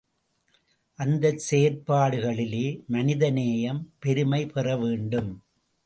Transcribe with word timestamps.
அந்த 0.99 1.35
செயற்பாடுகளிலே 1.49 2.65
மனித 2.87 3.29
நேயம் 3.29 3.93
பெருமை 3.99 4.45
பெற 4.45 4.77
வேண்டும். 4.77 5.31